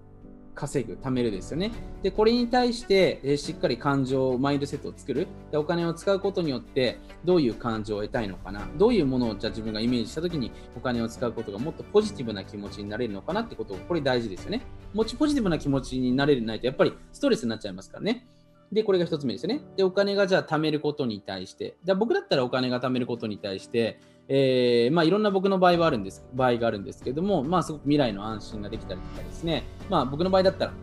[0.55, 1.71] 稼ぐ、貯めるですよね。
[2.03, 5.57] で、これに対して、えー、しっかり感情、マインドセットを作るで。
[5.57, 8.65] お金を使うことによって、どういう感情を得たいのかな。
[8.77, 14.61] どういうものをじゃあ自分がイメージしたときに、お金を使うことがもっとポジティブな気持ちになれるのかなってことを、これ大事ですよね。
[14.93, 18.25] もちポジティブな気持ちになれるないと、やっぱりストレスになっちゃいますからね。
[18.71, 19.61] で、これが1つ目ですよね。
[19.75, 23.99] で、お金がじゃあ貯めることに対して、じゃあ僕だったらお金が貯めることに対して、
[24.29, 30.73] えー、まあいろんな僕の場合はあるんです、場合があるんですけども、まあすごく未来の安心ができたりとかですね、まあ僕の場合だったら、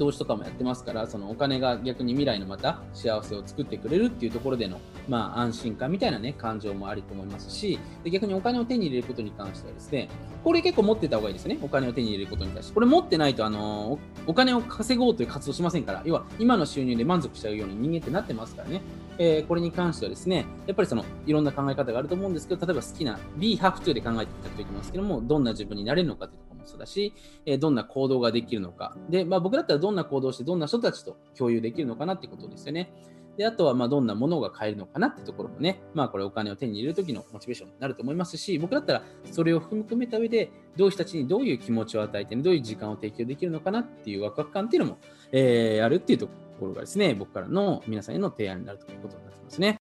[0.00, 10.08] 投資とかもやってますから、そのお金が逆に未来のまた幸せを作ってくれるっていうところでの、まあ、安心感みたいなね、感情もありと思いますし、で逆にお金を手に入れることに関してはですね、
[10.42, 11.58] これ結構持ってた方がいいですね。
[11.60, 12.72] お金を手に入れることに対して。
[12.72, 18.80] これ持ってないと、あのお金を稼ごうという活動しませんから、要は今の収入で満足しちゃうように人間ってなってますからね。
[19.18, 27.14] えー、これに関してはですね、やっぱりそのいろんな考え方があると思うんですけど、例えば好きな be have to で考えていただくといきますけども、どんな自分になれるのかというもそうだし、
[27.46, 28.96] え、どんな行動ができるのか。
[29.08, 32.92] で、まあ、僕だったらどんな行動をして、どんな人たちと共有できるのかなってことですよね。
[33.36, 44.98] で、あとは、まどんなものが買えるのかなってところもね、まあ、これお金を手に入れるときのモチベーションになると思いますし、僕だったらそれを含めた上で、どういう人たちにどういう気持ちを与えて、どういう時間を提供できるのかなっていうワクワク感っていうのも、
[45.32, 49.79] えー、あるっていうところがですね、僕からの皆さんへの提案になるということになってますね。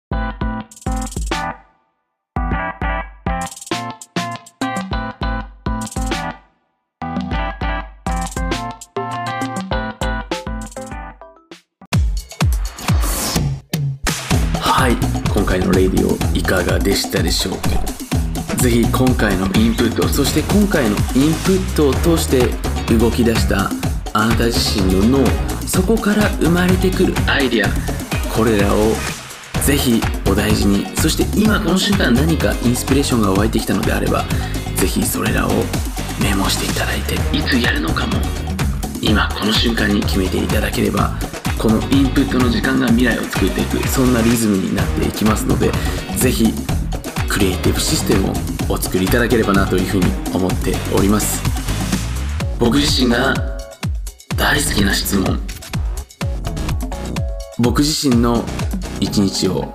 [16.43, 17.69] いかがでしたでしょうか？
[18.57, 22.47] ぜひ今回のインプットそして今回のインプットを通して
[22.93, 23.69] 動き出した
[24.11, 25.25] あなた自身の脳
[25.65, 27.69] そこから生まれてくるアイデア
[28.35, 28.91] これらを
[29.65, 34.25] ぜひお大事にそして今この瞬間何かインスピレーションが湧いてきたのであれば
[34.75, 35.51] ぜひそれらを
[36.21, 38.15] メモしていただいていつやるのかも
[39.01, 41.17] 今この瞬間に決めていただければ
[41.63, 45.71] このインプットの時間が未来を作っていくそんなリズムになっていきますので
[46.17, 46.47] ぜひ
[47.29, 48.33] クリエイティブシステムを
[48.73, 50.05] お作りいただければなというふうに
[50.35, 51.41] 思っております。
[52.59, 53.33] 僕自身が
[54.35, 55.39] 大好きな質問。
[57.59, 58.43] 僕自身の
[58.99, 59.73] 一日を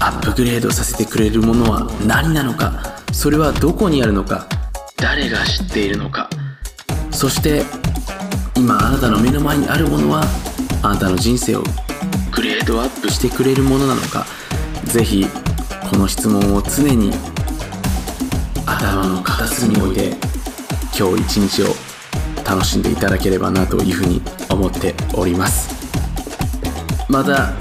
[0.00, 2.82] アップグレードさせてくれるものは何なのか。
[3.12, 4.48] それはどこにあるのか。
[4.96, 6.30] 誰が知っているのか。
[7.10, 7.62] そして
[8.56, 10.24] 今あなたの目の前にあるものは
[10.82, 11.62] あなたの人生を
[12.32, 14.26] グレードアップしてくれるものなのか
[14.84, 15.26] ぜひ
[15.90, 17.10] この質問を常に
[18.66, 20.16] 頭の片隅に置いて
[20.98, 21.66] 今日一日を
[22.48, 25.68] 楽しんでいただければなというふうに思っております。
[27.08, 27.52] また